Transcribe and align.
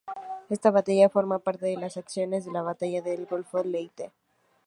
Esta 0.49 0.71
batalla 0.71 1.09
forma 1.11 1.37
parte 1.37 1.67
de 1.67 1.77
las 1.77 1.95
acciones 1.95 2.43
de 2.43 2.51
la 2.51 2.63
batalla 2.63 3.03
del 3.03 3.27
golfo 3.27 3.59
de 3.59 3.65
Leyte. 3.69 4.11